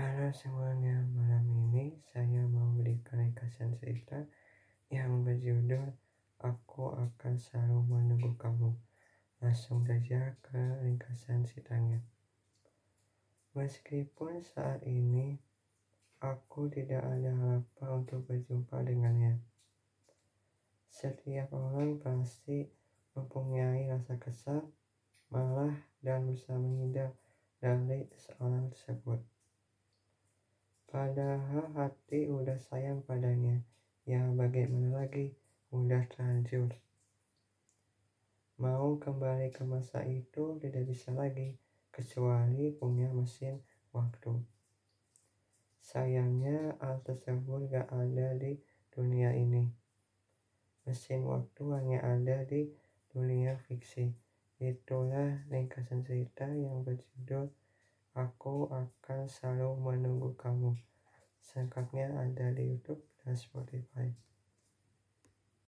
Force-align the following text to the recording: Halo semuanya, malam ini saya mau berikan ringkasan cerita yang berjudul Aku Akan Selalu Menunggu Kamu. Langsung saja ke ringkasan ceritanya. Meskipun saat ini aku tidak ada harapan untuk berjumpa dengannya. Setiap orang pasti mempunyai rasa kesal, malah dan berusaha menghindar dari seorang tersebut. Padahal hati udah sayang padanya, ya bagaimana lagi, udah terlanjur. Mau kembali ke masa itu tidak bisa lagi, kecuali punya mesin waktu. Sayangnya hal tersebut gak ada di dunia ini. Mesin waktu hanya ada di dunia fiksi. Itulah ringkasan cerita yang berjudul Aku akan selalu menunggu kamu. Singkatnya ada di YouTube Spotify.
Halo 0.00 0.32
semuanya, 0.32 0.96
malam 1.12 1.44
ini 1.44 1.92
saya 2.08 2.48
mau 2.48 2.72
berikan 2.72 3.20
ringkasan 3.20 3.76
cerita 3.76 4.24
yang 4.88 5.20
berjudul 5.28 5.92
Aku 6.40 6.96
Akan 6.96 7.36
Selalu 7.36 7.84
Menunggu 7.84 8.32
Kamu. 8.40 8.80
Langsung 9.44 9.84
saja 9.84 10.40
ke 10.40 10.56
ringkasan 10.56 11.44
ceritanya. 11.44 12.00
Meskipun 13.52 14.40
saat 14.40 14.80
ini 14.88 15.36
aku 16.24 16.72
tidak 16.72 17.04
ada 17.04 17.36
harapan 17.36 17.88
untuk 18.00 18.24
berjumpa 18.24 18.80
dengannya. 18.80 19.36
Setiap 20.88 21.52
orang 21.52 22.00
pasti 22.00 22.72
mempunyai 23.12 23.92
rasa 23.92 24.16
kesal, 24.16 24.64
malah 25.28 25.76
dan 26.00 26.24
berusaha 26.24 26.56
menghindar 26.56 27.12
dari 27.60 28.08
seorang 28.16 28.72
tersebut. 28.72 29.39
Padahal 30.90 31.70
hati 31.78 32.26
udah 32.26 32.58
sayang 32.58 33.06
padanya, 33.06 33.62
ya 34.02 34.26
bagaimana 34.34 35.06
lagi, 35.06 35.38
udah 35.70 36.02
terlanjur. 36.10 36.74
Mau 38.58 38.98
kembali 38.98 39.54
ke 39.54 39.62
masa 39.62 40.02
itu 40.02 40.58
tidak 40.58 40.90
bisa 40.90 41.14
lagi, 41.14 41.54
kecuali 41.94 42.74
punya 42.74 43.06
mesin 43.14 43.62
waktu. 43.94 44.42
Sayangnya 45.78 46.74
hal 46.82 46.98
tersebut 47.06 47.70
gak 47.70 47.86
ada 47.94 48.34
di 48.34 48.58
dunia 48.90 49.30
ini. 49.30 49.70
Mesin 50.90 51.22
waktu 51.22 51.70
hanya 51.70 52.02
ada 52.02 52.42
di 52.42 52.66
dunia 53.14 53.54
fiksi. 53.62 54.10
Itulah 54.58 55.46
ringkasan 55.54 56.02
cerita 56.02 56.50
yang 56.50 56.82
berjudul 56.82 57.46
Aku 58.10 58.66
akan 58.66 59.30
selalu 59.30 59.78
menunggu 59.78 60.34
kamu. 60.34 60.74
Singkatnya 61.38 62.10
ada 62.18 62.50
di 62.50 62.74
YouTube 62.74 63.06
Spotify. 63.38 63.69